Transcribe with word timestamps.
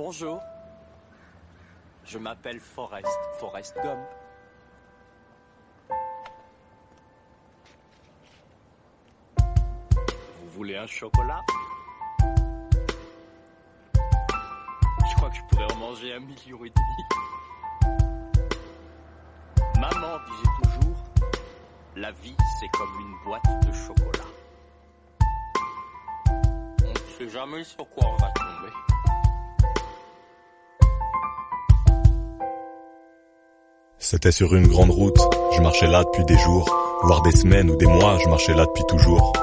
Bonjour. 0.00 0.40
Je 2.04 2.18
m'appelle 2.18 2.60
Forrest, 2.60 3.18
Forrest 3.40 3.76
Gump. 3.82 3.98
Vous 9.38 10.50
voulez 10.50 10.76
un 10.76 10.86
chocolat? 10.86 11.40
Je 15.10 15.16
crois 15.16 15.30
que 15.30 15.36
je 15.36 15.42
pourrais 15.50 15.72
en 15.72 15.76
manger 15.78 16.14
un 16.14 16.20
million 16.20 16.64
et 16.64 16.70
demi. 16.70 17.02
Maman 19.80 20.18
disait 20.28 20.54
toujours, 20.62 21.02
la 21.96 22.12
vie 22.12 22.36
c'est 22.60 22.68
comme 22.68 23.00
une 23.00 23.16
boîte 23.24 23.66
de 23.66 23.72
chocolat. 23.72 24.30
On 26.84 26.88
ne 26.88 26.98
sait 27.18 27.28
jamais 27.28 27.64
sur 27.64 27.90
quoi 27.90 28.06
on 28.06 28.16
va 28.18 28.30
tomber. 28.30 28.72
C'était 34.10 34.32
sur 34.32 34.54
une 34.54 34.68
grande 34.68 34.90
route, 34.90 35.20
je 35.54 35.60
marchais 35.60 35.86
là 35.86 36.02
depuis 36.02 36.24
des 36.24 36.38
jours, 36.38 36.64
voire 37.02 37.20
des 37.20 37.30
semaines 37.30 37.68
ou 37.68 37.76
des 37.76 37.84
mois, 37.84 38.16
je 38.24 38.26
marchais 38.30 38.54
là 38.54 38.64
depuis 38.64 38.84
toujours. 38.88 39.34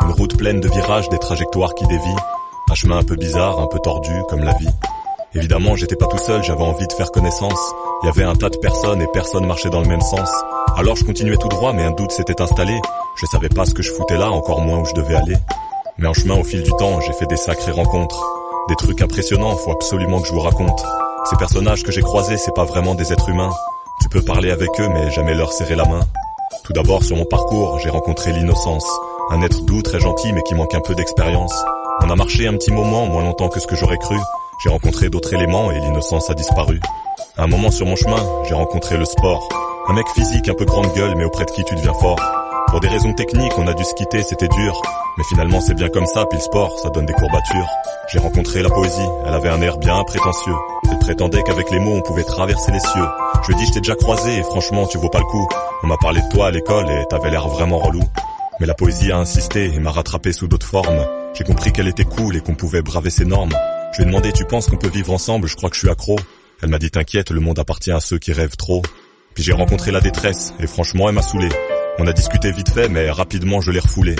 Une 0.00 0.12
route 0.12 0.38
pleine 0.38 0.62
de 0.62 0.68
virages, 0.70 1.10
des 1.10 1.18
trajectoires 1.18 1.74
qui 1.74 1.86
dévient, 1.88 2.16
un 2.70 2.74
chemin 2.74 2.96
un 2.96 3.02
peu 3.02 3.16
bizarre, 3.16 3.60
un 3.60 3.66
peu 3.66 3.78
tordu, 3.80 4.14
comme 4.30 4.42
la 4.42 4.54
vie. 4.54 4.70
Évidemment, 5.34 5.76
j'étais 5.76 5.96
pas 5.96 6.06
tout 6.06 6.16
seul, 6.16 6.42
j'avais 6.42 6.62
envie 6.62 6.86
de 6.86 6.92
faire 6.94 7.12
connaissance. 7.12 7.74
Il 8.02 8.06
y 8.06 8.08
avait 8.08 8.24
un 8.24 8.34
tas 8.34 8.48
de 8.48 8.56
personnes 8.56 9.02
et 9.02 9.06
personne 9.12 9.44
marchait 9.44 9.68
dans 9.68 9.82
le 9.82 9.88
même 9.88 10.00
sens. 10.00 10.30
Alors 10.74 10.96
je 10.96 11.04
continuais 11.04 11.36
tout 11.36 11.48
droit, 11.48 11.74
mais 11.74 11.84
un 11.84 11.90
doute 11.90 12.12
s'était 12.12 12.40
installé. 12.40 12.80
Je 13.16 13.26
savais 13.26 13.50
pas 13.50 13.66
ce 13.66 13.74
que 13.74 13.82
je 13.82 13.92
foutais 13.92 14.16
là, 14.16 14.30
encore 14.30 14.62
moins 14.62 14.78
où 14.78 14.86
je 14.86 14.94
devais 14.94 15.16
aller. 15.16 15.36
Mais 15.98 16.08
en 16.08 16.14
chemin, 16.14 16.36
au 16.36 16.44
fil 16.44 16.62
du 16.62 16.70
temps, 16.70 16.98
j'ai 17.02 17.12
fait 17.12 17.26
des 17.26 17.36
sacrées 17.36 17.72
rencontres. 17.72 18.24
Des 18.70 18.76
trucs 18.76 19.02
impressionnants, 19.02 19.54
faut 19.56 19.72
absolument 19.72 20.22
que 20.22 20.28
je 20.28 20.32
vous 20.32 20.40
raconte. 20.40 20.82
Ces 21.28 21.36
personnages 21.36 21.82
que 21.82 21.92
j'ai 21.92 22.00
croisés, 22.00 22.38
c'est 22.38 22.54
pas 22.54 22.64
vraiment 22.64 22.94
des 22.94 23.12
êtres 23.12 23.28
humains. 23.28 23.52
Tu 24.14 24.20
peux 24.20 24.26
parler 24.26 24.52
avec 24.52 24.70
eux, 24.78 24.88
mais 24.90 25.10
jamais 25.10 25.34
leur 25.34 25.52
serrer 25.52 25.74
la 25.74 25.84
main. 25.86 26.06
Tout 26.62 26.72
d'abord, 26.72 27.02
sur 27.02 27.16
mon 27.16 27.24
parcours, 27.24 27.80
j'ai 27.80 27.90
rencontré 27.90 28.30
l'innocence. 28.30 28.86
Un 29.30 29.42
être 29.42 29.64
doux, 29.64 29.82
très 29.82 29.98
gentil, 29.98 30.32
mais 30.32 30.44
qui 30.44 30.54
manque 30.54 30.72
un 30.72 30.80
peu 30.80 30.94
d'expérience. 30.94 31.52
On 32.00 32.08
a 32.08 32.14
marché 32.14 32.46
un 32.46 32.52
petit 32.52 32.70
moment, 32.70 33.06
moins 33.06 33.24
longtemps 33.24 33.48
que 33.48 33.58
ce 33.58 33.66
que 33.66 33.74
j'aurais 33.74 33.98
cru. 33.98 34.14
J'ai 34.62 34.70
rencontré 34.70 35.10
d'autres 35.10 35.34
éléments 35.34 35.72
et 35.72 35.80
l'innocence 35.80 36.30
a 36.30 36.34
disparu. 36.34 36.78
Un 37.38 37.48
moment 37.48 37.72
sur 37.72 37.86
mon 37.86 37.96
chemin, 37.96 38.24
j'ai 38.48 38.54
rencontré 38.54 38.96
le 38.96 39.04
sport. 39.04 39.48
Un 39.88 39.94
mec 39.94 40.06
physique 40.14 40.48
un 40.48 40.54
peu 40.54 40.64
grande 40.64 40.94
gueule, 40.94 41.16
mais 41.16 41.24
auprès 41.24 41.44
de 41.44 41.50
qui 41.50 41.64
tu 41.64 41.74
deviens 41.74 41.94
fort. 41.94 42.20
Pour 42.68 42.78
des 42.78 42.88
raisons 42.88 43.14
techniques, 43.14 43.58
on 43.58 43.66
a 43.66 43.74
dû 43.74 43.82
se 43.82 43.94
quitter, 43.94 44.22
c'était 44.22 44.46
dur. 44.46 44.80
Mais 45.16 45.24
finalement, 45.24 45.60
c'est 45.60 45.74
bien 45.74 45.88
comme 45.88 46.06
ça, 46.06 46.24
puis 46.26 46.38
le 46.38 46.44
sport, 46.44 46.78
ça 46.80 46.90
donne 46.90 47.06
des 47.06 47.12
courbatures. 47.12 47.68
J'ai 48.10 48.18
rencontré 48.18 48.62
la 48.62 48.70
poésie, 48.70 49.08
elle 49.24 49.34
avait 49.34 49.48
un 49.48 49.60
air 49.62 49.78
bien 49.78 50.02
prétentieux. 50.04 50.54
Elle 50.90 50.98
prétendait 50.98 51.42
qu'avec 51.42 51.70
les 51.70 51.78
mots, 51.78 51.94
on 51.94 52.02
pouvait 52.02 52.24
traverser 52.24 52.72
les 52.72 52.80
cieux. 52.80 53.06
Je 53.42 53.48
lui 53.48 53.54
ai 53.54 53.58
dit, 53.58 53.66
je 53.66 53.72
t'ai 53.72 53.80
déjà 53.80 53.94
croisé, 53.94 54.38
et 54.38 54.42
franchement, 54.42 54.86
tu 54.86 54.98
vaux 54.98 55.08
pas 55.08 55.20
le 55.20 55.24
coup. 55.26 55.48
On 55.82 55.86
m'a 55.86 55.96
parlé 55.98 56.20
de 56.20 56.28
toi 56.28 56.48
à 56.48 56.50
l'école, 56.50 56.90
et 56.90 57.04
t'avais 57.08 57.30
l'air 57.30 57.46
vraiment 57.48 57.78
relou. 57.78 58.02
Mais 58.60 58.66
la 58.66 58.74
poésie 58.74 59.12
a 59.12 59.18
insisté 59.18 59.72
et 59.72 59.78
m'a 59.78 59.90
rattrapé 59.90 60.32
sous 60.32 60.48
d'autres 60.48 60.66
formes. 60.66 61.06
J'ai 61.34 61.44
compris 61.44 61.72
qu'elle 61.72 61.88
était 61.88 62.04
cool 62.04 62.36
et 62.36 62.40
qu'on 62.40 62.54
pouvait 62.54 62.82
braver 62.82 63.10
ses 63.10 63.24
normes. 63.24 63.52
Je 63.92 63.98
lui 63.98 64.04
ai 64.04 64.06
demandé, 64.06 64.32
tu 64.32 64.44
penses 64.44 64.66
qu'on 64.66 64.76
peut 64.76 64.88
vivre 64.88 65.12
ensemble? 65.12 65.48
Je 65.48 65.56
crois 65.56 65.70
que 65.70 65.76
je 65.76 65.80
suis 65.80 65.90
accro. 65.90 66.16
Elle 66.62 66.70
m'a 66.70 66.78
dit, 66.78 66.90
t'inquiète, 66.90 67.30
le 67.30 67.40
monde 67.40 67.58
appartient 67.58 67.92
à 67.92 68.00
ceux 68.00 68.18
qui 68.18 68.32
rêvent 68.32 68.56
trop. 68.56 68.82
Puis 69.34 69.42
j'ai 69.44 69.52
rencontré 69.52 69.90
la 69.90 70.00
détresse, 70.00 70.54
et 70.60 70.66
franchement, 70.66 71.08
elle 71.08 71.14
m'a 71.14 71.22
saoulé. 71.22 71.48
On 71.98 72.06
a 72.06 72.12
discuté 72.12 72.50
vite 72.50 72.70
fait, 72.70 72.88
mais 72.88 73.10
rapidement, 73.10 73.60
je 73.60 73.70
l'ai 73.70 73.80
refoulé. 73.80 74.16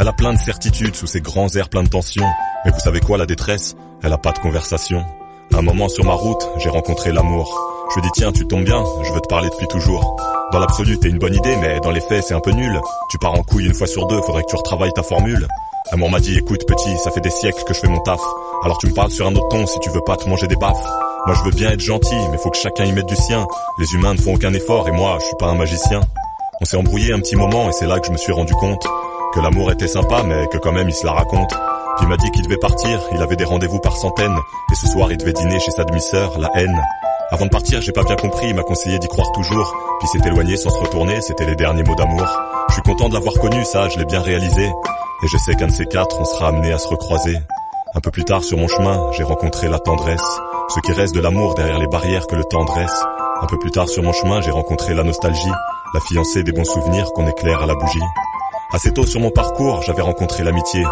Elle 0.00 0.06
a 0.06 0.12
plein 0.12 0.32
de 0.32 0.38
certitudes 0.38 0.94
sous 0.94 1.08
ses 1.08 1.20
grands 1.20 1.48
airs 1.56 1.68
pleins 1.68 1.82
de 1.82 1.88
tension. 1.88 2.24
Mais 2.64 2.70
vous 2.70 2.78
savez 2.78 3.00
quoi, 3.00 3.18
la 3.18 3.26
détresse? 3.26 3.74
Elle 4.04 4.12
a 4.12 4.18
pas 4.18 4.30
de 4.30 4.38
conversation. 4.38 5.04
Un 5.52 5.62
moment 5.62 5.88
sur 5.88 6.04
ma 6.04 6.12
route, 6.12 6.48
j'ai 6.58 6.68
rencontré 6.68 7.10
l'amour. 7.10 7.52
Je 7.90 7.96
lui 7.96 8.02
dit, 8.02 8.10
tiens, 8.14 8.30
tu 8.30 8.46
tombes 8.46 8.62
bien, 8.62 8.84
je 9.02 9.12
veux 9.12 9.20
te 9.20 9.26
parler 9.26 9.48
depuis 9.50 9.66
toujours. 9.66 10.14
Dans 10.52 10.60
l'absolu, 10.60 11.00
t'es 11.00 11.08
une 11.08 11.18
bonne 11.18 11.34
idée, 11.34 11.56
mais 11.56 11.80
dans 11.80 11.90
les 11.90 12.00
faits, 12.00 12.22
c'est 12.22 12.34
un 12.34 12.40
peu 12.40 12.52
nul. 12.52 12.80
Tu 13.10 13.18
pars 13.18 13.34
en 13.34 13.42
couille 13.42 13.66
une 13.66 13.74
fois 13.74 13.88
sur 13.88 14.06
deux, 14.06 14.20
faudrait 14.22 14.44
que 14.44 14.50
tu 14.50 14.56
retravailles 14.56 14.92
ta 14.92 15.02
formule. 15.02 15.48
L'amour 15.90 16.10
m'a 16.10 16.20
dit, 16.20 16.38
écoute 16.38 16.64
petit, 16.64 16.96
ça 16.98 17.10
fait 17.10 17.20
des 17.20 17.30
siècles 17.30 17.64
que 17.64 17.74
je 17.74 17.80
fais 17.80 17.88
mon 17.88 17.98
taf. 17.98 18.20
Alors 18.62 18.78
tu 18.78 18.86
me 18.86 18.94
parles 18.94 19.10
sur 19.10 19.26
un 19.26 19.34
autre 19.34 19.48
ton 19.48 19.66
si 19.66 19.80
tu 19.80 19.90
veux 19.90 20.02
pas 20.02 20.16
te 20.16 20.28
manger 20.28 20.46
des 20.46 20.56
baffes. 20.56 20.86
Moi 21.26 21.34
je 21.34 21.42
veux 21.42 21.50
bien 21.50 21.70
être 21.70 21.80
gentil, 21.80 22.16
mais 22.30 22.38
faut 22.38 22.50
que 22.50 22.56
chacun 22.56 22.84
y 22.84 22.92
mette 22.92 23.06
du 23.06 23.16
sien. 23.16 23.46
Les 23.78 23.94
humains 23.94 24.14
ne 24.14 24.20
font 24.20 24.34
aucun 24.34 24.52
effort 24.52 24.86
et 24.88 24.92
moi, 24.92 25.18
je 25.20 25.26
suis 25.26 25.36
pas 25.36 25.46
un 25.46 25.54
magicien. 25.56 26.00
On 26.60 26.64
s'est 26.64 26.76
embrouillé 26.76 27.12
un 27.12 27.18
petit 27.18 27.36
moment 27.36 27.68
et 27.68 27.72
c'est 27.72 27.86
là 27.86 27.98
que 27.98 28.06
je 28.06 28.12
me 28.12 28.16
suis 28.16 28.32
rendu 28.32 28.54
compte 28.54 28.86
que 29.32 29.40
l'amour 29.40 29.70
était 29.70 29.88
sympa, 29.88 30.22
mais 30.24 30.46
que 30.48 30.58
quand 30.58 30.72
même 30.72 30.88
il 30.88 30.94
se 30.94 31.06
la 31.06 31.12
raconte. 31.12 31.54
Puis 31.98 32.06
m'a 32.06 32.16
dit 32.16 32.30
qu'il 32.30 32.42
devait 32.42 32.58
partir, 32.58 33.00
il 33.12 33.22
avait 33.22 33.36
des 33.36 33.44
rendez-vous 33.44 33.80
par 33.80 33.96
centaines, 33.96 34.36
et 34.70 34.74
ce 34.74 34.86
soir 34.86 35.10
il 35.10 35.16
devait 35.18 35.32
dîner 35.32 35.58
chez 35.60 35.70
sa 35.70 35.84
demi-sœur, 35.84 36.38
la 36.38 36.50
haine. 36.54 36.80
Avant 37.30 37.44
de 37.44 37.50
partir, 37.50 37.82
j'ai 37.82 37.92
pas 37.92 38.04
bien 38.04 38.16
compris, 38.16 38.48
il 38.48 38.54
m'a 38.54 38.62
conseillé 38.62 38.98
d'y 38.98 39.08
croire 39.08 39.30
toujours, 39.32 39.74
puis 39.98 40.08
s'est 40.08 40.26
éloigné 40.26 40.56
sans 40.56 40.70
se 40.70 40.78
retourner, 40.78 41.20
c'était 41.20 41.44
les 41.44 41.56
derniers 41.56 41.82
mots 41.82 41.94
d'amour. 41.94 42.26
Je 42.68 42.74
suis 42.74 42.82
content 42.82 43.08
de 43.08 43.14
l'avoir 43.14 43.34
connu, 43.34 43.64
ça, 43.64 43.88
je 43.88 43.98
l'ai 43.98 44.06
bien 44.06 44.22
réalisé, 44.22 44.64
et 44.64 45.28
je 45.28 45.36
sais 45.36 45.54
qu'un 45.54 45.66
de 45.66 45.72
ces 45.72 45.86
quatre, 45.86 46.20
on 46.20 46.24
sera 46.24 46.48
amené 46.48 46.72
à 46.72 46.78
se 46.78 46.88
recroiser. 46.88 47.36
Un 47.94 48.00
peu 48.00 48.10
plus 48.10 48.24
tard 48.24 48.44
sur 48.44 48.56
mon 48.56 48.68
chemin, 48.68 49.10
j'ai 49.12 49.24
rencontré 49.24 49.68
la 49.68 49.78
tendresse, 49.78 50.40
ce 50.68 50.80
qui 50.80 50.92
reste 50.92 51.14
de 51.14 51.20
l'amour 51.20 51.54
derrière 51.54 51.78
les 51.78 51.86
barrières 51.86 52.26
que 52.26 52.36
le 52.36 52.44
temps 52.44 52.64
dresse. 52.64 53.04
Un 53.42 53.46
peu 53.46 53.58
plus 53.58 53.70
tard 53.70 53.88
sur 53.88 54.02
mon 54.02 54.12
chemin, 54.12 54.40
j'ai 54.40 54.50
rencontré 54.50 54.94
la 54.94 55.02
nostalgie, 55.02 55.52
la 55.94 56.00
fiancée 56.00 56.42
des 56.42 56.52
bons 56.52 56.64
souvenirs 56.64 57.12
qu'on 57.14 57.26
éclaire 57.26 57.62
à 57.62 57.66
la 57.66 57.74
bougie. 57.74 57.98
Assez 58.70 58.92
tôt 58.92 59.06
sur 59.06 59.20
mon 59.20 59.30
parcours, 59.30 59.80
j'avais 59.80 60.02
rencontré 60.02 60.44
l'amitié, 60.44 60.84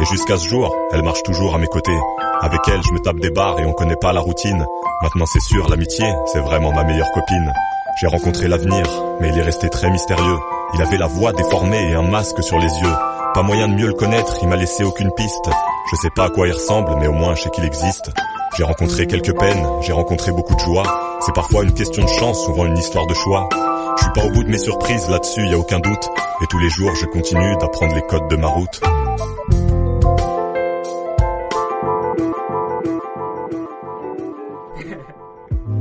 et 0.00 0.04
jusqu'à 0.04 0.38
ce 0.38 0.48
jour, 0.48 0.72
elle 0.92 1.02
marche 1.02 1.24
toujours 1.24 1.56
à 1.56 1.58
mes 1.58 1.66
côtés. 1.66 1.98
Avec 2.40 2.60
elle, 2.68 2.80
je 2.80 2.92
me 2.92 3.00
tape 3.00 3.18
des 3.18 3.30
barres 3.30 3.58
et 3.58 3.66
on 3.66 3.72
connaît 3.72 3.96
pas 3.96 4.12
la 4.12 4.20
routine. 4.20 4.64
Maintenant 5.02 5.26
c'est 5.26 5.40
sûr, 5.40 5.68
l'amitié, 5.68 6.06
c'est 6.26 6.38
vraiment 6.38 6.72
ma 6.72 6.84
meilleure 6.84 7.10
copine. 7.10 7.52
J'ai 8.00 8.06
rencontré 8.06 8.46
l'avenir, 8.46 8.86
mais 9.20 9.30
il 9.30 9.38
est 9.38 9.42
resté 9.42 9.68
très 9.68 9.90
mystérieux. 9.90 10.38
Il 10.74 10.82
avait 10.82 10.96
la 10.96 11.08
voix 11.08 11.32
déformée 11.32 11.90
et 11.90 11.94
un 11.94 12.02
masque 12.02 12.40
sur 12.40 12.60
les 12.60 12.68
yeux. 12.68 12.94
Pas 13.34 13.42
moyen 13.42 13.66
de 13.66 13.74
mieux 13.74 13.88
le 13.88 13.94
connaître, 13.94 14.38
il 14.40 14.48
m'a 14.48 14.56
laissé 14.56 14.84
aucune 14.84 15.10
piste. 15.16 15.50
Je 15.90 15.96
sais 15.96 16.10
pas 16.14 16.26
à 16.26 16.30
quoi 16.30 16.46
il 16.46 16.52
ressemble, 16.52 16.94
mais 17.00 17.08
au 17.08 17.12
moins 17.12 17.34
je 17.34 17.42
sais 17.42 17.50
qu'il 17.50 17.64
existe. 17.64 18.12
J'ai 18.56 18.62
rencontré 18.62 19.08
quelques 19.08 19.36
peines, 19.36 19.66
j'ai 19.80 19.92
rencontré 19.92 20.30
beaucoup 20.30 20.54
de 20.54 20.60
joie. 20.60 21.18
C'est 21.26 21.34
parfois 21.34 21.64
une 21.64 21.74
question 21.74 22.04
de 22.04 22.08
chance, 22.10 22.44
souvent 22.44 22.64
une 22.64 22.78
histoire 22.78 23.08
de 23.08 23.14
choix. 23.14 23.48
Je 23.96 24.04
suis 24.04 24.12
pas 24.12 24.24
au 24.24 24.30
bout 24.30 24.44
de 24.44 24.50
mes 24.50 24.58
surprises, 24.58 25.08
là-dessus 25.10 25.48
y 25.48 25.54
a 25.54 25.58
aucun 25.58 25.80
doute. 25.80 26.08
Et 26.42 26.46
tous 26.48 26.58
les 26.58 26.68
jours 26.68 26.94
je 26.96 27.06
continue 27.06 27.56
d'apprendre 27.58 27.94
les 27.94 28.02
codes 28.02 28.28
de 28.28 28.36
ma 28.36 28.48
route. 28.48 28.80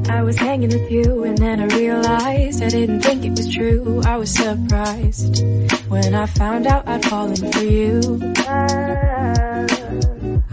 I 0.10 0.22
was 0.22 0.38
hanging 0.38 0.70
with 0.70 0.92
you 0.92 1.24
and 1.24 1.38
then 1.38 1.60
I 1.60 1.66
realized 1.76 2.62
I 2.64 2.70
didn't 2.70 3.02
think 3.02 3.26
it 3.26 3.32
was 3.32 3.50
true. 3.54 4.02
I 4.06 4.18
was 4.18 4.32
surprised 4.32 5.44
when 5.90 6.14
I 6.14 6.26
found 6.28 6.68
out 6.68 6.88
I'd 6.88 7.04
fallen 7.06 7.36
for 7.52 7.64
you. 7.64 8.22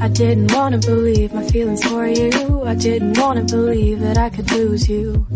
I 0.03 0.09
didn't 0.09 0.53
wanna 0.53 0.78
believe 0.78 1.32
my 1.34 1.44
feelings 1.44 1.84
for 1.84 2.06
you. 2.06 2.62
I 2.65 2.75
didn't 2.75 3.19
wanna 3.19 3.44
believe 3.44 4.00
that 4.00 4.17
I 4.17 4.31
could 4.31 4.50
lose 4.50 4.88
you. 4.88 5.27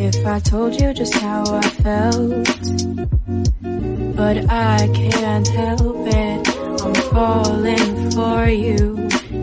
If 0.00 0.24
I 0.24 0.38
told 0.38 0.80
you 0.80 0.94
just 0.94 1.12
how 1.14 1.42
I 1.48 1.60
felt. 1.82 2.46
But 4.16 4.48
I 4.48 4.88
can't 4.94 5.48
help 5.48 6.06
it. 6.06 6.48
I'm 6.84 6.94
falling 7.10 8.10
for 8.12 8.48
you. 8.48 8.96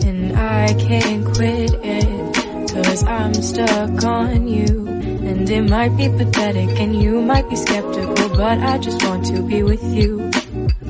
And 0.07 0.37
I 0.37 0.73
can't 0.75 1.25
quit 1.25 1.73
it. 1.83 2.73
Cause 2.73 3.03
I'm 3.03 3.33
stuck 3.33 4.03
on 4.05 4.47
you. 4.47 4.87
And 4.87 5.49
it 5.49 5.69
might 5.69 5.97
be 5.97 6.07
pathetic 6.07 6.79
and 6.79 6.95
you 7.03 7.21
might 7.21 7.49
be 7.49 7.57
skeptical, 7.57 8.29
but 8.29 8.59
I 8.59 8.77
just 8.77 9.03
want 9.03 9.25
to 9.25 9.41
be 9.41 9.61
with 9.61 9.83
you. 9.83 10.31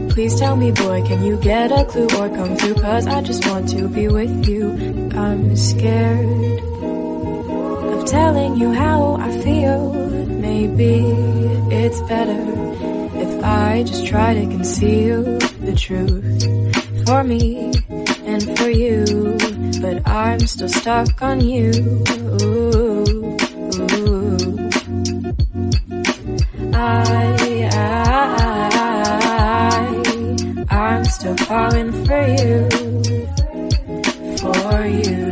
Please 0.09 0.40
tell 0.40 0.56
me 0.56 0.72
boy, 0.72 1.02
can 1.08 1.24
you 1.24 1.38
get 1.38 1.72
a 1.72 1.86
clue 1.86 2.08
or 2.20 2.30
come 2.30 2.56
through? 2.56 2.76
Cause 2.76 3.08
I 3.08 3.22
just 3.22 3.47
want 3.47 3.70
to 3.70 3.88
be 3.88 4.09
with 4.09 4.47
you. 4.47 5.09
I'm 5.16 5.56
scared 5.56 6.75
telling 8.05 8.55
you 8.55 8.72
how 8.72 9.16
I 9.16 9.29
feel. 9.41 9.93
Maybe 9.93 11.02
it's 11.73 12.02
better 12.02 12.40
if 13.17 13.43
I 13.43 13.84
just 13.84 14.05
try 14.05 14.34
to 14.34 14.41
conceal 14.41 15.23
the 15.23 15.75
truth 15.75 17.05
for 17.05 17.23
me 17.23 17.72
and 18.25 18.57
for 18.57 18.69
you. 18.69 19.05
But 19.81 20.07
I'm 20.07 20.40
still 20.40 20.69
stuck 20.69 21.22
on 21.22 21.41
you. 21.41 21.72
I, 26.73 27.69
I, 27.72 27.87
I'm 30.69 31.05
still 31.05 31.37
falling 31.37 31.91
for 32.05 32.28
you. 32.28 32.69
For 34.37 34.85
you. 34.85 35.25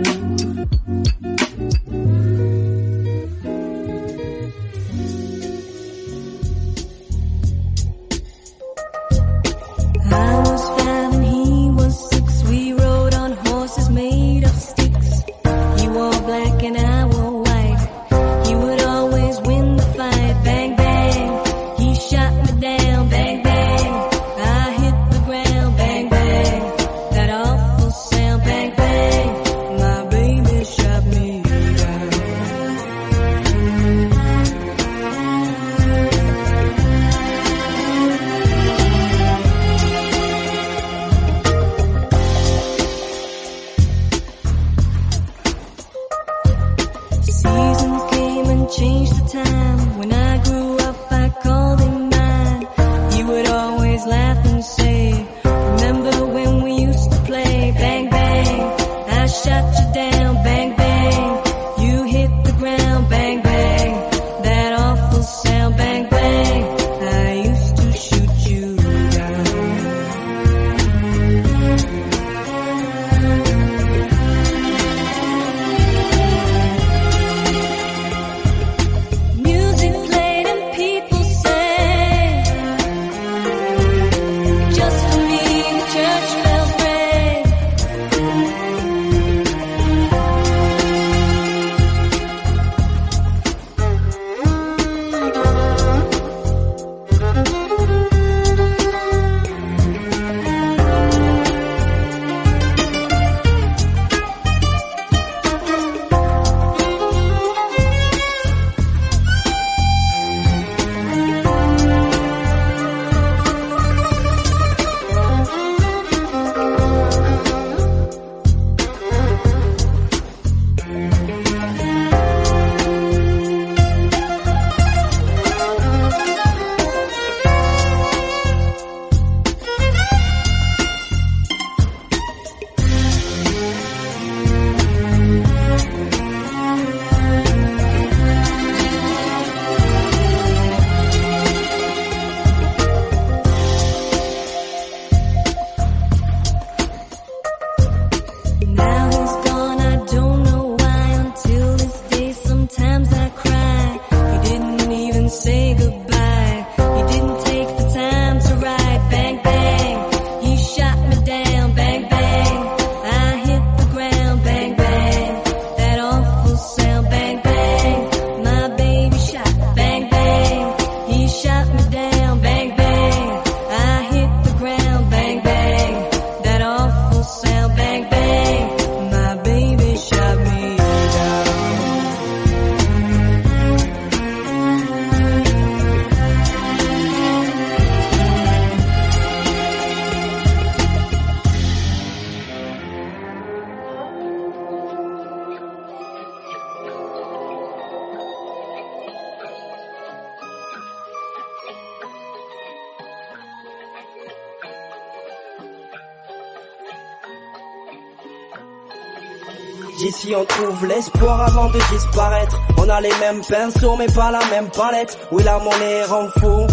Mêmes 213.34 213.42
pinceaux 213.50 213.96
mais 213.98 214.06
pas 214.14 214.30
la 214.30 214.46
même 214.52 214.70
palette. 214.70 215.18
Oui 215.32 215.42
la 215.44 215.58
monnaie 215.58 216.04
rend 216.04 216.28
fou. 216.40 216.68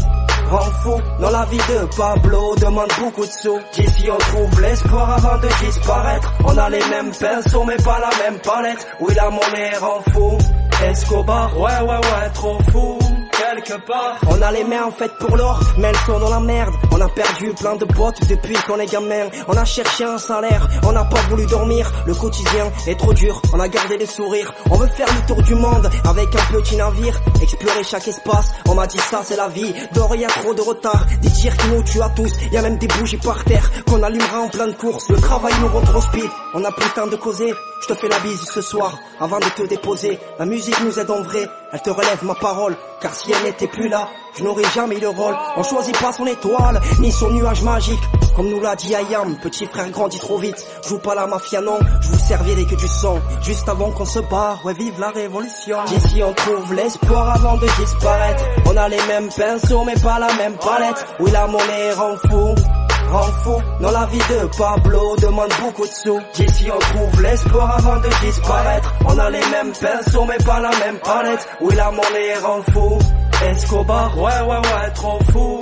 Rend 0.50 0.70
fou, 0.82 1.00
dans 1.18 1.30
la 1.30 1.44
vie 1.46 1.56
de 1.56 1.96
Pablo 1.96 2.54
demande 2.56 2.90
beaucoup 2.98 3.24
de 3.24 3.30
sous 3.30 3.58
D'ici 3.72 4.10
on 4.10 4.18
trouve 4.18 4.60
l'espoir 4.60 5.10
avant 5.10 5.38
de 5.38 5.48
disparaître 5.64 6.34
On 6.44 6.58
a 6.58 6.68
les 6.68 6.84
mêmes 6.90 7.12
pinceaux 7.12 7.64
mais 7.64 7.76
pas 7.76 8.00
la 8.00 8.10
même 8.24 8.40
palette 8.40 8.86
Oui 9.00 9.14
la 9.14 9.30
monnaie 9.30 9.76
rend 9.80 10.02
fou 10.12 10.36
Escobar, 10.84 11.56
ouais 11.56 11.80
ouais 11.82 11.96
ouais 11.96 12.30
trop 12.34 12.58
fou 12.72 12.98
quelque 13.40 13.80
part. 13.86 14.18
On 14.28 14.40
a 14.42 14.52
les 14.52 14.64
mains 14.64 14.84
en 14.84 14.90
fait 14.90 15.10
pour 15.18 15.36
l'or, 15.36 15.60
mais 15.78 15.88
elles 15.88 15.96
sont 16.06 16.18
dans 16.18 16.30
la 16.30 16.40
merde. 16.40 16.74
On 17.00 17.04
a 17.04 17.08
perdu 17.08 17.54
plein 17.54 17.76
de 17.76 17.86
potes 17.86 18.28
depuis 18.28 18.54
qu'on 18.66 18.78
est 18.78 18.92
gamin. 18.92 19.30
On 19.48 19.56
a 19.56 19.64
cherché 19.64 20.04
un 20.04 20.18
salaire, 20.18 20.68
on 20.82 20.92
n'a 20.92 21.06
pas 21.06 21.22
voulu 21.30 21.46
dormir. 21.46 21.90
Le 22.04 22.14
quotidien 22.14 22.70
est 22.86 22.98
trop 22.98 23.14
dur, 23.14 23.40
on 23.54 23.58
a 23.58 23.68
gardé 23.68 23.96
les 23.96 24.04
sourires. 24.04 24.52
On 24.70 24.76
veut 24.76 24.86
faire 24.88 25.06
le 25.06 25.26
tour 25.26 25.42
du 25.42 25.54
monde 25.54 25.88
avec 26.04 26.28
un 26.36 26.52
petit 26.52 26.76
navire. 26.76 27.18
Explorer 27.40 27.84
chaque 27.84 28.06
espace, 28.06 28.52
on 28.68 28.74
m'a 28.74 28.86
dit 28.86 28.98
ça 28.98 29.22
c'est 29.24 29.36
la 29.36 29.48
vie. 29.48 29.72
Dors, 29.94 30.14
y 30.14 30.26
a 30.26 30.28
trop 30.28 30.52
de 30.52 30.60
retard, 30.60 31.06
des 31.22 31.30
tirs 31.30 31.56
qui 31.56 31.68
nous 31.68 31.82
tuent 31.84 32.02
à 32.02 32.10
tous. 32.10 32.32
Y 32.52 32.58
a 32.58 32.60
même 32.60 32.76
des 32.76 32.88
bougies 32.88 33.16
par 33.16 33.42
terre 33.44 33.70
qu'on 33.86 34.02
allumera 34.02 34.40
en 34.40 34.48
pleine 34.48 34.74
course. 34.74 35.08
Le 35.08 35.20
travail 35.22 35.54
nous 35.62 35.68
rend 35.68 35.80
trop 35.80 36.02
speed, 36.02 36.30
on 36.52 36.62
a 36.62 36.70
plus 36.70 36.84
le 36.84 36.90
temps 36.90 37.06
de 37.06 37.16
causer. 37.16 37.50
Je 37.80 37.86
te 37.86 37.94
fais 37.94 38.08
la 38.08 38.18
bise 38.18 38.42
ce 38.42 38.60
soir 38.60 38.98
avant 39.18 39.38
de 39.38 39.48
te 39.56 39.62
déposer. 39.62 40.18
La 40.38 40.44
musique 40.44 40.78
nous 40.84 40.98
aide 40.98 41.10
en 41.10 41.22
vrai, 41.22 41.48
elle 41.72 41.80
te 41.80 41.88
relève 41.88 42.22
ma 42.24 42.34
parole. 42.34 42.76
Car 43.00 43.14
si 43.14 43.32
elle 43.32 43.42
n'était 43.44 43.68
plus 43.68 43.88
là, 43.88 44.06
je 44.36 44.44
n'aurais 44.44 44.64
jamais 44.74 44.98
le 44.98 45.08
rôle. 45.08 45.34
On 45.56 45.62
choisit 45.62 45.98
pas 46.00 46.12
son 46.12 46.26
étoile, 46.26 46.80
ni 47.00 47.10
son 47.12 47.30
nuage 47.30 47.62
magique. 47.62 48.00
Comme 48.36 48.48
nous 48.48 48.60
l'a 48.60 48.76
dit 48.76 48.94
Ayam, 48.94 49.36
petit 49.42 49.66
frère 49.66 49.90
grandit 49.90 50.18
trop 50.20 50.38
vite. 50.38 50.64
Joue 50.88 50.98
pas 50.98 51.14
la 51.14 51.26
mafia 51.26 51.60
non, 51.60 51.78
je 52.00 52.08
vous 52.08 52.18
servirai 52.18 52.64
que 52.64 52.74
du 52.76 52.88
sang. 52.88 53.18
Juste 53.42 53.68
avant 53.68 53.90
qu'on 53.90 54.04
se 54.04 54.20
barre, 54.20 54.64
ouais 54.64 54.74
vive 54.74 54.98
la 55.00 55.10
révolution. 55.10 55.78
D'ici 55.86 56.22
on 56.22 56.32
trouve 56.32 56.74
l'espoir 56.74 57.30
avant 57.36 57.56
de 57.56 57.66
disparaître. 57.78 58.44
On 58.66 58.76
a 58.76 58.88
les 58.88 59.02
mêmes 59.08 59.28
pinceaux 59.28 59.84
mais 59.84 59.94
pas 60.00 60.18
la 60.18 60.32
même 60.34 60.56
palette. 60.56 61.06
Oui 61.20 61.30
la 61.32 61.46
monnaie 61.46 61.92
rend 61.92 62.16
fou 62.28 62.54
rend 63.10 63.32
fou. 63.42 63.60
Dans 63.80 63.90
la 63.90 64.06
vie 64.06 64.18
de 64.18 64.46
Pablo 64.56 65.16
demande 65.16 65.50
beaucoup 65.60 65.86
de 65.86 65.92
sous. 65.92 66.20
D'ici 66.34 66.68
on 66.72 66.78
trouve 66.78 67.22
l'espoir 67.22 67.76
avant 67.78 67.96
de 67.96 68.08
disparaître. 68.24 68.94
On 69.06 69.18
a 69.18 69.30
les 69.30 69.44
mêmes 69.46 69.72
pinceaux 69.72 70.24
mais 70.26 70.38
pas 70.44 70.60
la 70.60 70.70
même 70.70 70.98
palette. 71.00 71.46
Oui 71.60 71.74
la 71.74 71.90
monnaie 71.90 72.38
rend 72.40 72.62
fou. 72.72 72.98
Escobar, 73.42 74.18
ouais 74.18 74.40
ouais 74.42 74.56
ouais 74.56 74.90
trop 74.94 75.18
fou. 75.32 75.58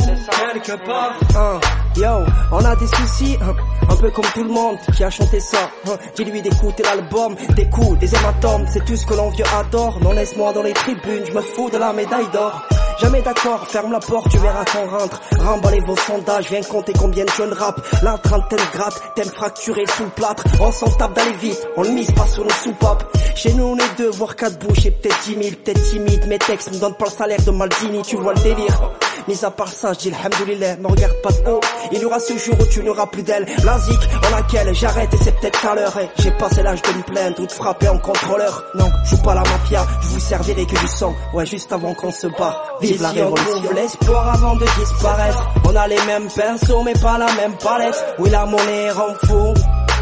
Quelque 0.53 0.85
part. 0.85 1.13
Hein, 1.37 1.61
yo, 1.97 2.25
on 2.51 2.65
a 2.65 2.75
des 2.77 2.87
soucis, 2.87 3.37
hein, 3.41 3.55
un 3.89 3.97
peu 3.97 4.11
comme 4.11 4.25
tout 4.35 4.43
le 4.43 4.51
monde 4.51 4.77
qui 4.97 5.05
a 5.05 5.11
chanté 5.11 5.39
ça. 5.39 5.71
Hein. 5.87 5.97
Dis-lui 6.17 6.43
d'écouter 6.43 6.83
l'album, 6.83 7.37
des 7.55 7.69
coups, 7.69 7.99
des 7.99 8.13
hématomes, 8.15 8.67
c'est 8.73 8.85
tout 8.85 8.97
ce 8.97 9.07
que 9.07 9.15
l'envieux 9.15 9.45
adore. 9.55 9.99
Non 10.03 10.13
laisse-moi 10.13 10.53
dans 10.53 10.63
les 10.63 10.73
tribunes, 10.73 11.25
je 11.27 11.33
me 11.33 11.41
fous 11.41 11.71
de 11.71 11.79
la 11.79 11.93
médaille 11.93 12.29
d'or. 12.33 12.67
Jamais 13.01 13.23
d'accord, 13.23 13.67
ferme 13.67 13.93
la 13.93 14.01
porte, 14.01 14.29
tu 14.31 14.39
verras 14.39 14.65
qu'on 14.65 14.89
rentre. 14.89 15.21
Remballez 15.39 15.81
vos 15.81 15.97
sondages, 15.97 16.49
viens 16.51 16.63
compter 16.63 16.93
combien 16.99 17.25
de 17.25 17.31
jeunes 17.31 17.53
rap. 17.53 17.81
La 18.03 18.19
trentaine 18.19 18.59
gratte, 18.73 19.01
t'aimes 19.15 19.29
fracturer 19.29 19.85
sous 19.97 20.05
le 20.05 20.11
plâtre. 20.11 20.45
On 20.61 20.73
s'en 20.73 20.91
tape 20.91 21.15
d'aller 21.15 21.37
vite, 21.41 21.67
on 21.77 21.83
le 21.83 21.91
mise 21.91 22.11
pas 22.11 22.27
sur 22.27 22.45
nos 22.45 22.51
soupapes. 22.51 23.05
Chez 23.37 23.55
nous 23.55 23.67
on 23.67 23.77
est 23.77 23.97
deux, 23.97 24.11
voire 24.11 24.35
quatre 24.35 24.59
bouches 24.59 24.87
et 24.87 24.91
peut-être 24.91 25.21
dix 25.25 25.37
mille, 25.37 25.57
peut-être 25.57 25.83
timide. 25.83 26.27
Mes 26.27 26.39
textes 26.39 26.73
me 26.73 26.79
donnent 26.79 26.97
pas 26.97 27.05
le 27.05 27.11
salaire 27.11 27.43
de 27.45 27.51
Maldini, 27.53 28.03
tu 28.03 28.17
vois 28.17 28.35
le 28.35 28.41
délire. 28.41 28.91
Mis 29.29 29.45
à 29.45 29.51
part 29.51 29.69
ça, 29.69 29.93
je 29.93 29.99
dis 29.99 30.13
alhamdoulilah, 30.13 30.77
me 30.79 30.89
regarde 30.89 31.15
pas 31.23 31.31
de 31.31 31.51
haut. 31.51 31.61
Il 31.93 32.01
y 32.01 32.05
aura 32.05 32.19
ce 32.19 32.37
jour 32.37 32.57
où 32.59 32.65
tu 32.67 32.83
n'auras 32.83 33.07
plus 33.07 33.23
d'elle. 33.23 33.47
La 33.63 33.79
zik, 33.79 33.99
en 34.27 34.31
laquelle 34.31 34.75
j'arrête 34.75 35.13
et 35.13 35.19
c'est 35.23 35.39
peut-être 35.39 35.67
à 35.67 35.75
l'heure. 35.75 35.99
J'ai 36.19 36.31
passé 36.33 36.63
l'âge 36.63 36.83
de 36.83 36.89
me 36.97 37.03
plaindre 37.03 37.41
ou 37.41 37.47
de 37.47 37.53
frapper 37.53 37.89
en 37.89 37.99
contrôleur. 37.99 38.65
Non, 38.75 38.91
je 39.05 39.17
pas 39.17 39.35
la 39.35 39.43
mafia, 39.43 39.87
je 40.03 40.09
vous 40.09 40.21
servirai 40.21 40.67
que 40.67 40.81
du 40.81 40.89
sang. 40.89 41.15
Ouais, 41.35 41.47
juste 41.47 41.71
avant 41.73 41.95
qu'on 41.95 42.11
se 42.11 42.27
bat. 42.27 42.57
Vive 42.93 43.03
la 43.03 43.11
révolution. 43.11 43.73
l'espoir 43.75 44.35
avant 44.35 44.57
de 44.57 44.67
disparaître. 44.79 45.49
On 45.65 45.77
a 45.77 45.89
les 45.89 46.01
mêmes 46.07 46.29
pinceaux 46.29 46.83
mais 46.83 46.95
pas 46.95 47.19
la 47.19 47.33
même 47.35 47.57
palette. 47.59 48.05
Oui, 48.19 48.31
la 48.31 48.47
monnaie 48.47 48.91
rend 48.91 49.15
fou 49.27 49.55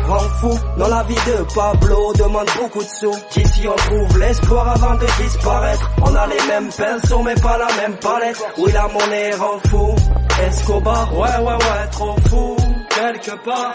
rend 0.07 0.19
fou. 0.41 0.59
Dans 0.77 0.89
la 0.89 1.03
vie 1.03 1.15
de 1.15 1.55
Pablo, 1.55 2.13
demande 2.15 2.49
beaucoup 2.61 2.83
de 2.83 2.89
sous. 2.89 3.41
Ici 3.41 3.67
on 3.69 3.75
trouve 3.75 4.19
l'espoir 4.19 4.69
avant 4.69 4.95
de 4.95 5.07
disparaître. 5.21 5.91
On 6.03 6.15
a 6.15 6.27
les 6.29 6.47
mêmes 6.49 6.69
pinceaux 6.71 7.23
mais 7.23 7.35
pas 7.35 7.59
la 7.59 7.67
même 7.83 7.97
palette. 7.97 8.43
Oui 8.59 8.73
la 8.73 8.89
monnaie 8.89 9.35
rend 9.35 9.59
fou. 9.69 9.95
Escobar, 10.47 11.13
ouais 11.19 11.37
ouais 11.39 11.55
ouais, 11.55 11.89
trop 11.91 12.15
fou. 12.29 12.57
Quelque 12.91 13.45
part. 13.45 13.75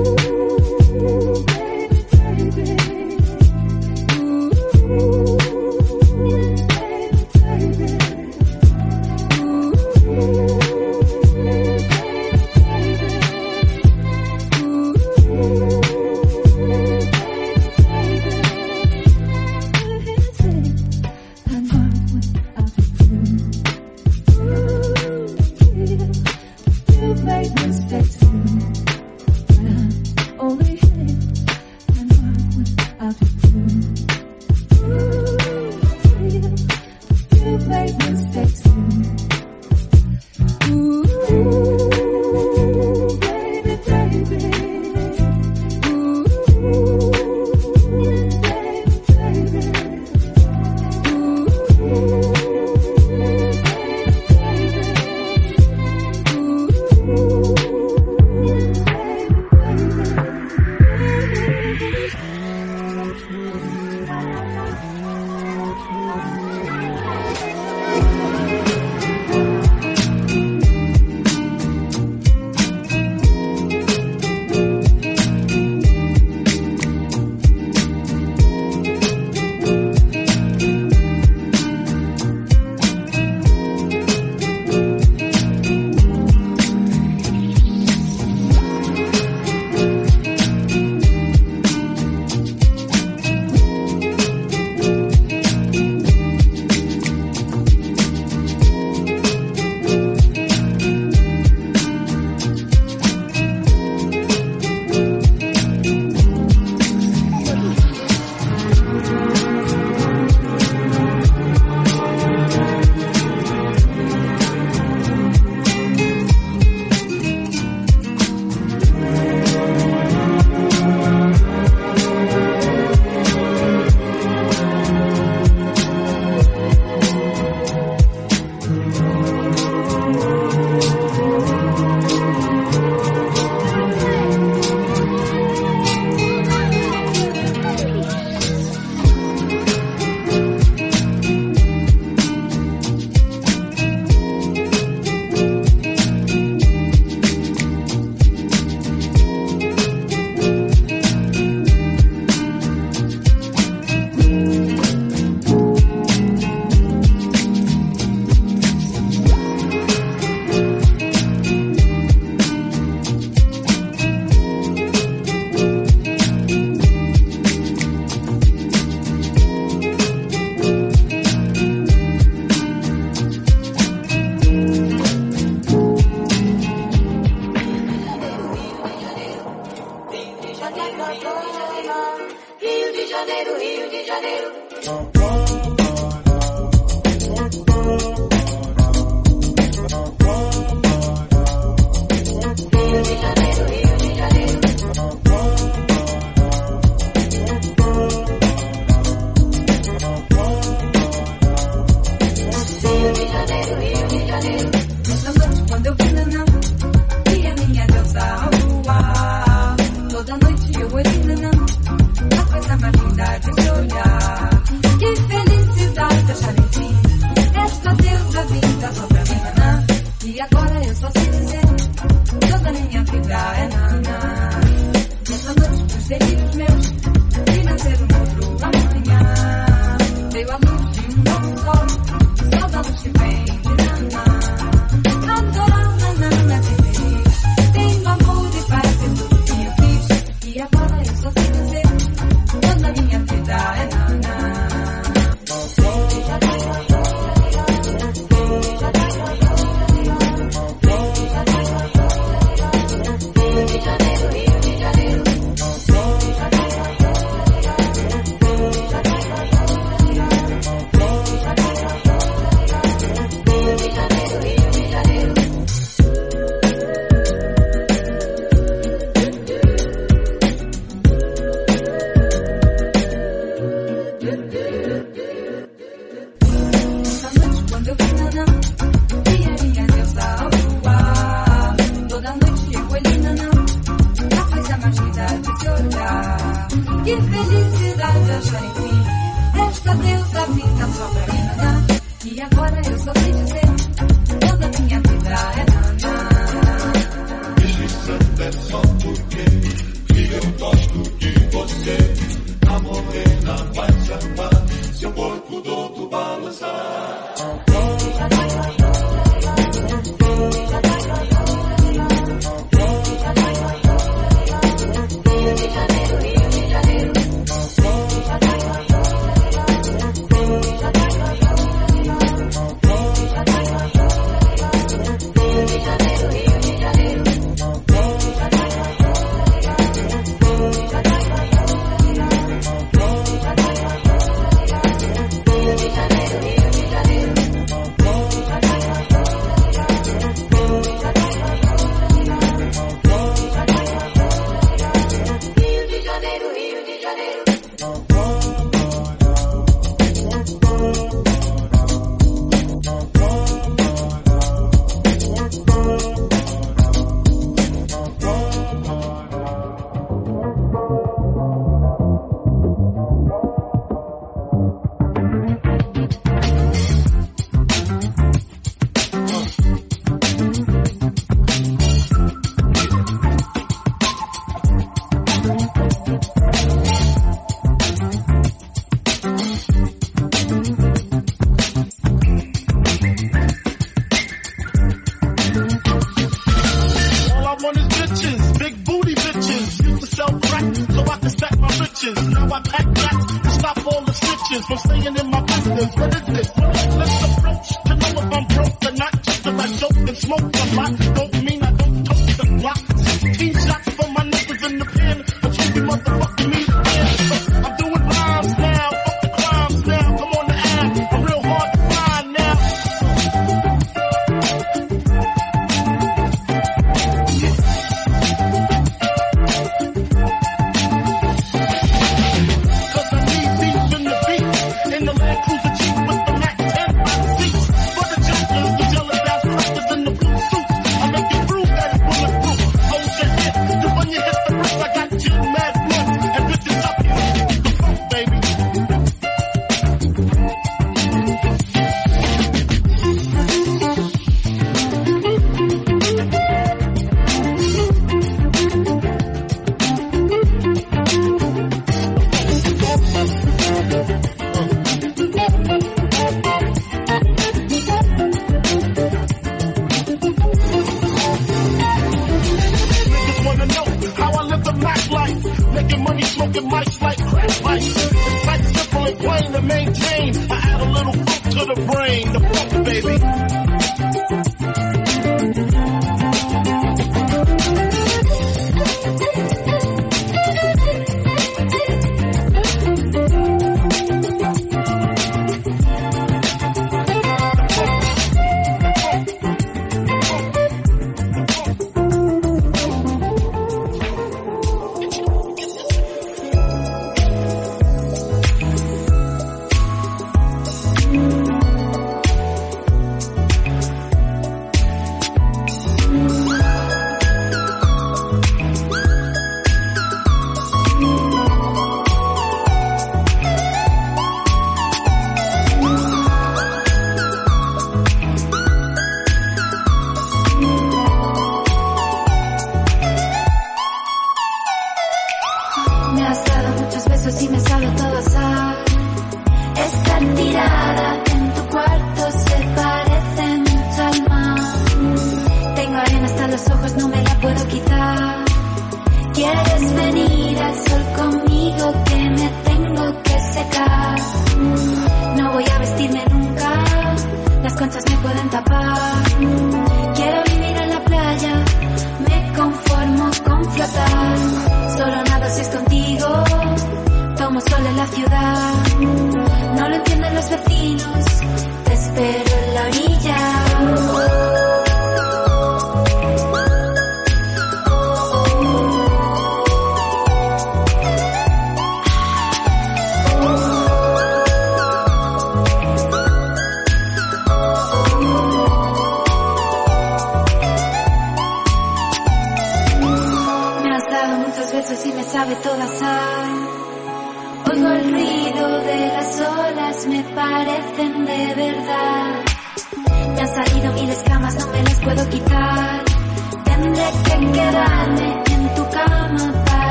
made 27.41 27.67
mistakes. 27.67 28.20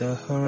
after 0.00 0.14
her 0.14 0.47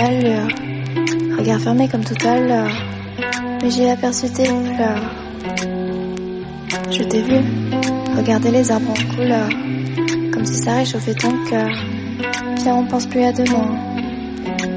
à 0.00 0.10
l'heure. 0.10 0.48
Regard 1.38 1.60
fermé 1.60 1.88
comme 1.88 2.04
tout 2.04 2.26
à 2.26 2.38
l'heure. 2.40 2.70
Mais 3.62 3.70
j'ai 3.70 3.90
aperçu 3.90 4.30
tes 4.30 4.44
fleurs. 4.44 5.02
Je 6.90 7.02
t'ai 7.04 7.22
vu 7.22 7.38
regarder 8.16 8.50
les 8.50 8.70
arbres 8.70 8.90
en 8.90 9.14
couleur. 9.14 9.48
Comme 10.32 10.44
si 10.44 10.54
ça 10.54 10.74
réchauffait 10.74 11.14
ton 11.14 11.32
cœur. 11.48 11.70
Viens, 12.62 12.76
on 12.76 12.86
pense 12.86 13.06
plus 13.06 13.22
à 13.22 13.32
demain. 13.32 13.68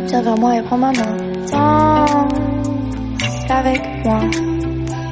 Viens 0.08 0.22
vers 0.22 0.38
moi 0.38 0.56
et 0.58 0.62
prends 0.62 0.78
ma 0.78 0.92
main. 0.92 1.18
Danse 1.52 2.32
avec 3.50 3.82
moi. 4.04 4.20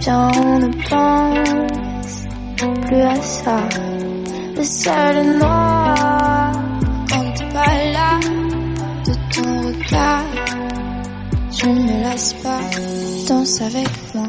Viens, 0.02 0.32
on 0.36 0.60
ne 0.60 0.68
pense 0.90 2.28
plus 2.88 3.02
à 3.02 3.16
ça. 3.16 3.58
Le 4.58 4.64
seul 4.64 5.38
noir 5.40 5.81
danse 13.52 13.62
avec 13.62 13.90
moi. 14.16 14.28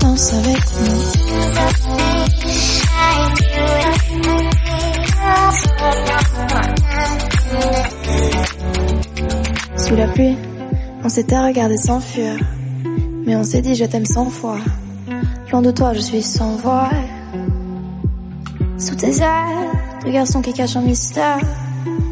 Danse 0.00 0.32
avec 0.32 0.60
moi. 0.80 0.94
Sous 9.76 9.94
la 9.94 10.06
pluie, 10.08 10.36
on 11.04 11.08
s'était 11.08 11.38
regardé 11.38 11.76
sans 11.76 12.00
fuir, 12.00 12.36
mais 13.26 13.36
on 13.36 13.44
s'est 13.44 13.62
dit 13.62 13.74
je 13.76 13.84
t'aime 13.84 14.06
sans 14.06 14.28
foi. 14.28 14.56
Loin 15.52 15.62
de 15.62 15.70
toi, 15.70 15.92
je 15.92 16.00
suis 16.00 16.22
sans 16.22 16.56
voix. 16.56 16.88
Sous 18.78 18.96
tes 18.96 19.18
ailes, 19.18 19.81
de 20.04 20.10
garçon 20.10 20.42
qui 20.42 20.52
cache 20.52 20.76
un 20.76 20.82
mystère. 20.82 21.38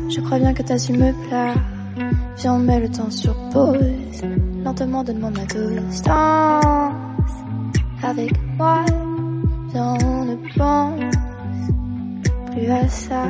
Je 0.09 0.21
crois 0.21 0.39
bien 0.39 0.55
que 0.55 0.63
t'as 0.63 0.79
su 0.79 0.93
me 0.93 1.13
plaire. 1.29 1.57
Viens, 2.39 2.55
on 2.55 2.59
met 2.59 2.81
le 2.81 2.89
temps 2.89 3.11
sur 3.11 3.35
pause. 3.51 4.23
Lentement, 4.65 5.05
donne-moi 5.05 5.31
ma 5.31 5.45
dose. 5.47 6.03
Danse 6.03 6.95
avec 8.03 8.33
moi. 8.57 8.85
Viens, 9.73 9.97
on 10.05 10.25
ne 10.25 10.37
pense 10.57 11.17
plus 12.53 12.71
à 12.71 12.89
ça. 12.89 13.25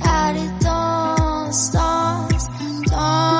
Allez, 0.00 0.50
danse, 0.62 1.70
danse, 1.72 2.48
danse. 2.90 3.33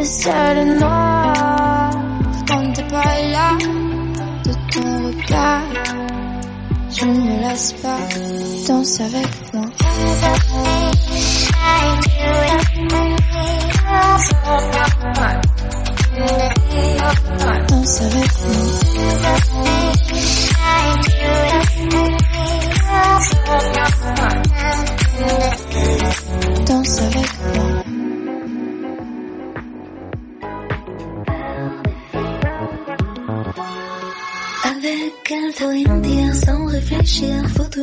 Le 0.00 0.04
seul 0.04 0.78
noir 0.78 1.90
quand 2.48 2.72
t'es 2.72 2.82
pas 2.84 3.20
là 3.32 3.50
de 4.44 4.52
ton 4.72 5.06
regard. 5.06 5.62
Je 6.90 7.04
ne 7.04 7.20
me 7.20 7.40
lasse 7.42 7.72
pas, 7.74 7.98
danse 8.66 9.00
avec 9.00 9.28
moi. 9.52 9.66
Danse 17.68 18.00
avec 18.00 18.30
moi. 18.46 18.90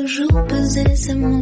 toujours 0.08 0.46
peser 0.46 0.96
ces 0.96 1.16
mots. 1.16 1.42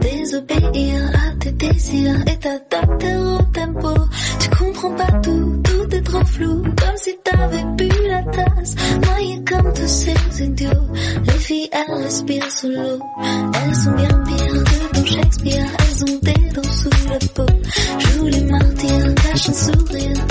Désobéir 0.00 1.10
à 1.14 1.36
tes 1.38 1.52
désirs 1.52 2.20
et 2.26 2.36
t'adapter 2.38 3.16
au 3.16 3.38
tempo. 3.52 3.94
Tu 4.40 4.50
comprends 4.50 4.94
pas 4.96 5.12
tout, 5.22 5.62
tout 5.62 5.94
est 5.94 6.02
trop 6.02 6.24
flou. 6.24 6.62
Comme 6.62 6.96
si 6.96 7.16
t'avais 7.22 7.64
bu 7.76 7.88
la 8.08 8.22
tasse, 8.24 8.74
noyé 9.04 9.44
comme 9.44 9.72
tous 9.72 9.86
ces 9.86 10.42
idiots. 10.44 10.86
Les 11.24 11.38
filles, 11.38 11.70
elles 11.72 12.02
respirent 12.02 12.50
sous 12.50 12.68
l'eau. 12.68 12.98
Elles 13.22 13.76
sont 13.76 13.92
bien 13.92 14.22
pires 14.26 14.64
que 14.64 14.96
ton 14.96 15.04
Shakespeare. 15.06 15.66
Elles 15.78 16.04
ont 16.04 16.18
des 16.22 16.52
dents 16.54 16.72
sous 16.72 17.08
la 17.08 17.18
peau. 17.34 17.52
Jouent 17.98 18.26
les 18.26 18.44
martyrs, 18.44 19.14
cachent 19.14 19.48
un 19.50 19.52
sourire. 19.52 20.29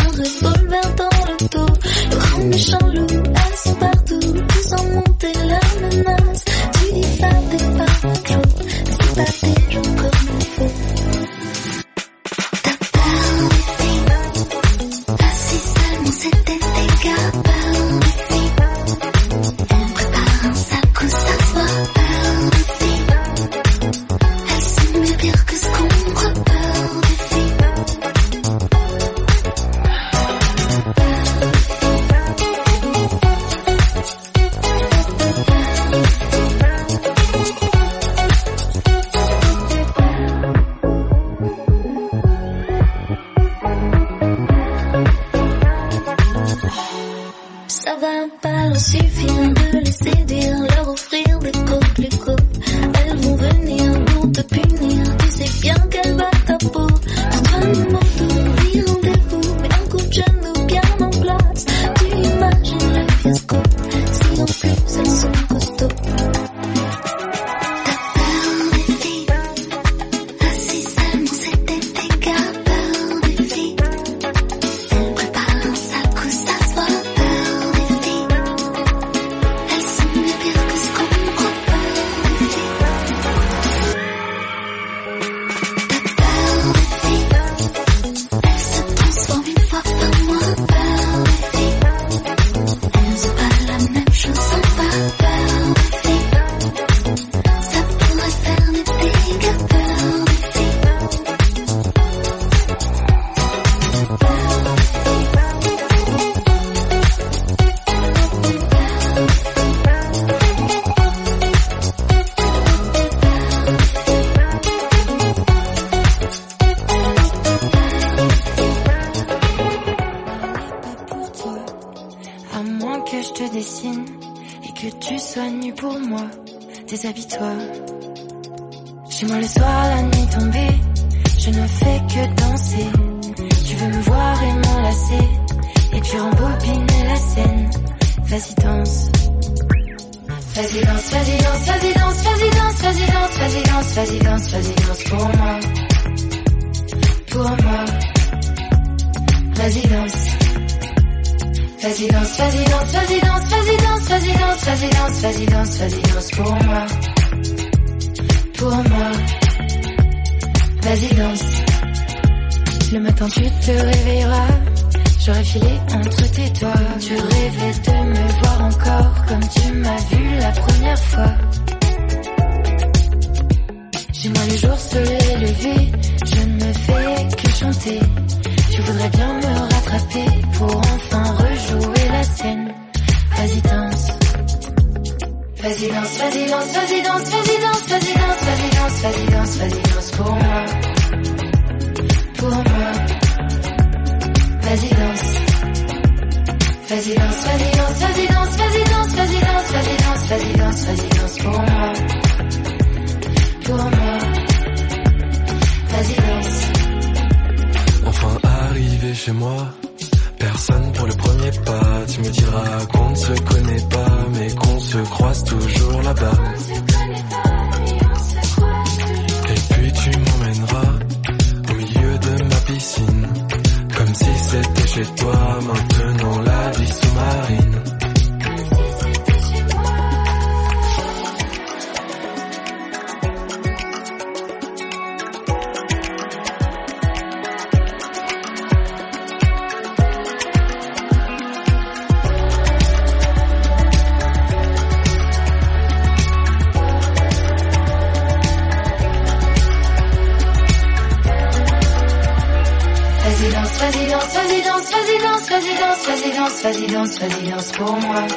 Résilience 257.20 257.72
pour 257.74 257.92
moi. 257.92 258.28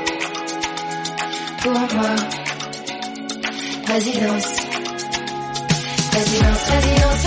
Pour 1.62 1.72
moi. 1.72 2.16
Résilience. 3.86 4.56
Résilience, 6.12 6.70
résilience, 6.70 7.24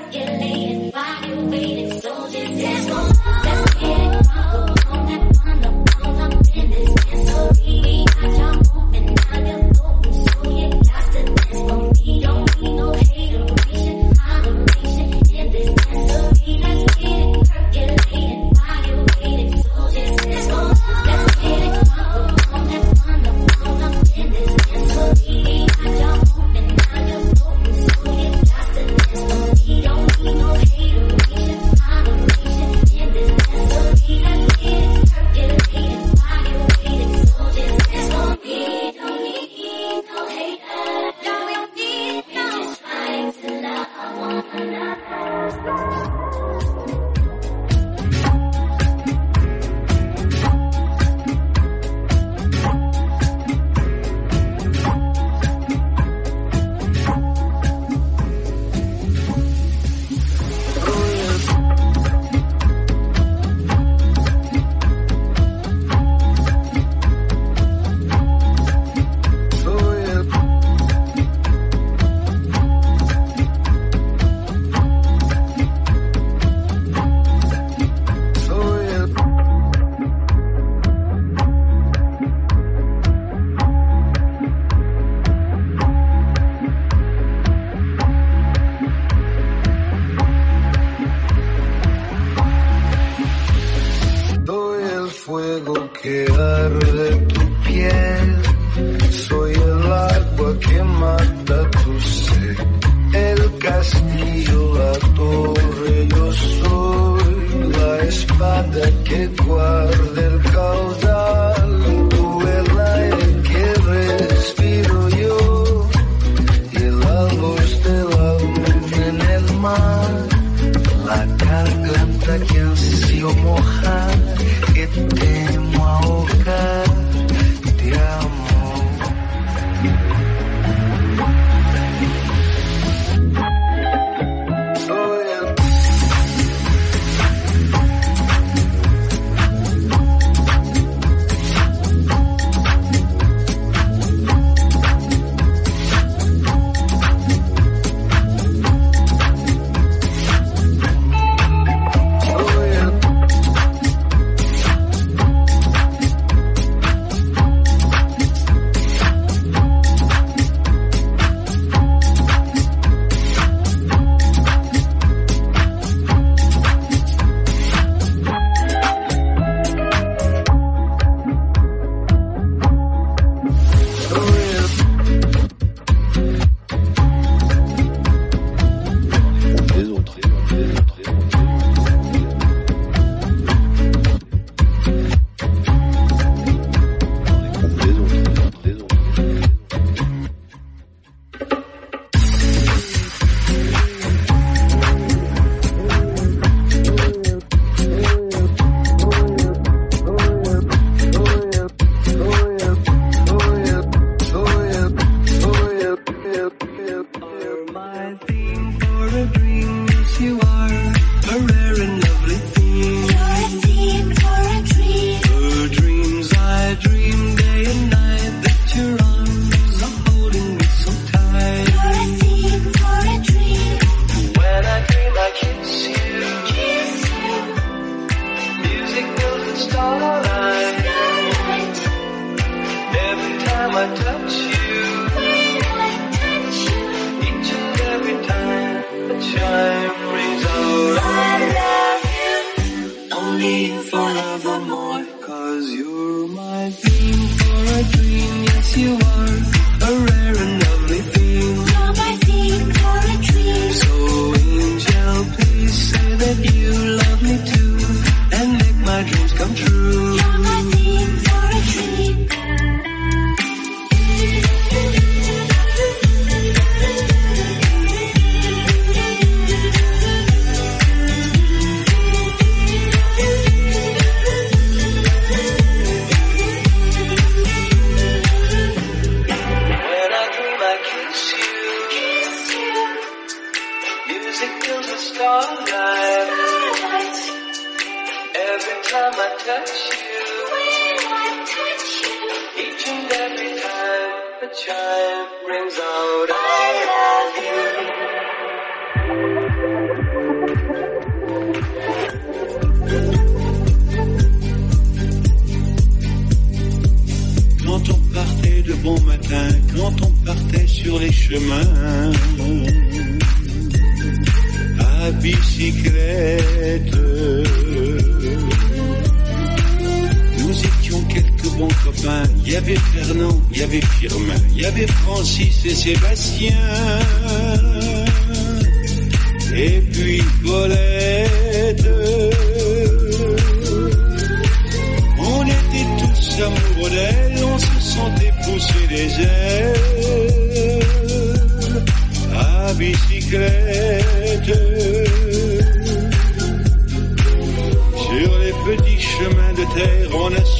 working 0.00 0.47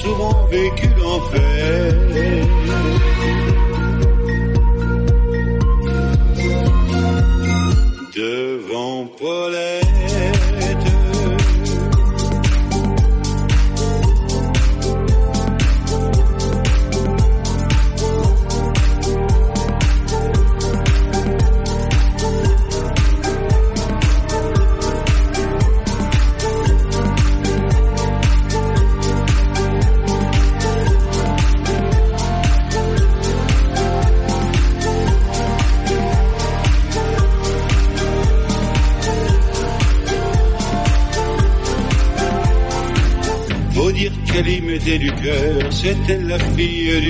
souvent 0.01 0.47
vécu 0.51 0.89
l'enfer. 1.01 2.08
Zet 45.79 46.09
de 46.09 46.17
la 46.27 46.39
vier 46.57 47.05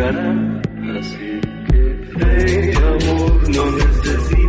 garán, 0.00 0.62
así 0.98 1.40
que 1.68 1.82
fe 2.18 2.72
amor 2.76 3.50
no 3.50 3.70
necesito. 3.72 4.39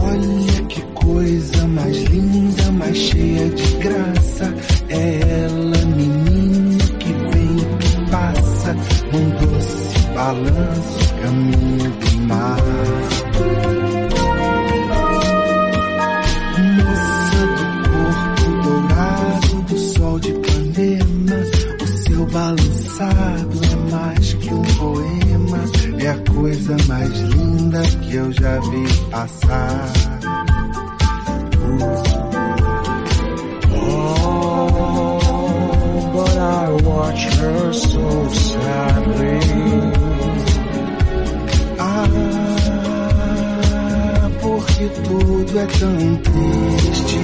Olha 0.00 0.62
que 0.68 0.80
coisa 0.94 1.66
mais 1.68 1.96
linda, 2.04 2.72
mais 2.72 2.96
cheia 2.96 3.48
de 3.50 3.76
graça. 3.76 4.54
É 4.88 5.20
ela, 5.44 5.84
menina 5.96 6.84
que 6.98 7.12
vem 7.12 7.56
que 7.78 8.10
passa, 8.10 8.74
num 9.12 9.30
doce 9.30 10.08
balanço, 10.14 11.14
caminho 11.22 11.90
do 11.90 12.20
mar. 12.26 13.19
passar. 29.20 29.92
Oh, 33.74 36.10
but 36.14 36.36
I 36.38 36.70
watch 36.88 37.22
her 37.38 37.72
so 37.72 38.28
sadly. 38.48 39.38
Ah, 41.78 42.08
porque 44.40 44.88
tudo 45.04 45.58
é 45.58 45.66
tão 45.66 46.16
triste. 46.16 47.20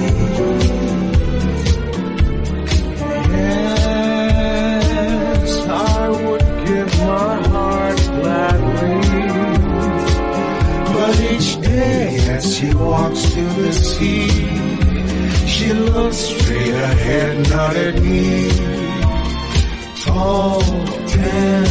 walks 12.97 13.21
to 13.33 13.43
the 13.61 13.71
sea. 13.73 14.27
She 15.53 15.67
looks 15.73 16.17
straight 16.17 16.77
ahead, 16.89 17.49
not 17.49 17.75
at 17.75 17.95
me. 18.01 18.49
Tall, 20.03 20.61
tan, 21.13 21.67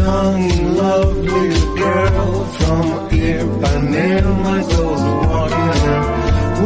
young, 0.00 0.42
lovely 0.82 1.48
girl 1.82 2.44
from 2.56 2.84
Ipanema 3.26 4.56
goes 4.72 5.04
walking 5.30 5.74
up. 5.96 6.06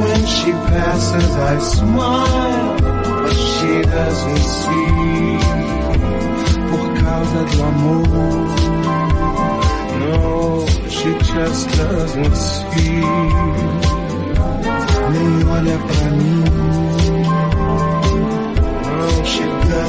When 0.00 0.20
she 0.36 0.50
passes, 0.72 1.30
I 1.52 1.58
smile, 1.76 2.76
but 3.22 3.36
she 3.52 3.72
doesn't 3.96 4.44
see. 4.60 4.88
Por 6.68 6.88
causa 7.00 7.42
do 7.50 7.58
amor. 7.70 8.40
No, 10.02 10.66
she 10.96 11.10
just 11.32 11.64
doesn't 11.78 12.36
see 12.36 13.99
nem 15.10 15.48
olha 15.48 15.78
pra 15.78 16.10
mim. 16.10 16.44
Chega 19.24 19.86